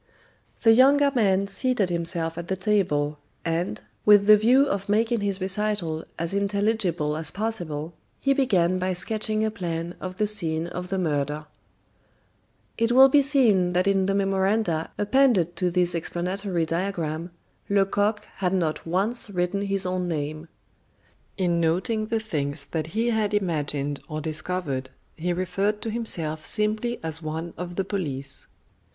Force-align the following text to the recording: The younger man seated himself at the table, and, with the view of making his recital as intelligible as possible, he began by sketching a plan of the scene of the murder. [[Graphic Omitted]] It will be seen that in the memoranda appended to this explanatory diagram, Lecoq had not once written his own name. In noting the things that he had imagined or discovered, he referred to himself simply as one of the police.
The 0.63 0.73
younger 0.73 1.11
man 1.13 1.45
seated 1.45 1.91
himself 1.91 2.35
at 2.35 2.47
the 2.47 2.55
table, 2.55 3.19
and, 3.45 3.79
with 4.03 4.25
the 4.25 4.35
view 4.35 4.65
of 4.65 4.89
making 4.89 5.21
his 5.21 5.39
recital 5.39 6.05
as 6.17 6.33
intelligible 6.33 7.15
as 7.15 7.29
possible, 7.29 7.93
he 8.19 8.33
began 8.33 8.79
by 8.79 8.93
sketching 8.93 9.45
a 9.45 9.51
plan 9.51 9.93
of 9.99 10.15
the 10.17 10.25
scene 10.25 10.65
of 10.65 10.87
the 10.87 10.97
murder. 10.97 11.45
[[Graphic 11.45 12.79
Omitted]] 12.79 12.79
It 12.79 12.91
will 12.95 13.09
be 13.09 13.21
seen 13.21 13.73
that 13.73 13.85
in 13.85 14.07
the 14.07 14.15
memoranda 14.15 14.89
appended 14.97 15.55
to 15.57 15.69
this 15.69 15.93
explanatory 15.93 16.65
diagram, 16.65 17.29
Lecoq 17.69 18.25
had 18.37 18.53
not 18.53 18.87
once 18.87 19.29
written 19.29 19.61
his 19.61 19.85
own 19.85 20.07
name. 20.07 20.47
In 21.37 21.59
noting 21.59 22.07
the 22.07 22.19
things 22.19 22.65
that 22.65 22.87
he 22.97 23.11
had 23.11 23.35
imagined 23.35 23.99
or 24.09 24.19
discovered, 24.19 24.89
he 25.15 25.31
referred 25.31 25.79
to 25.83 25.91
himself 25.91 26.43
simply 26.43 26.99
as 27.03 27.21
one 27.21 27.53
of 27.55 27.75
the 27.75 27.85
police. 27.85 28.47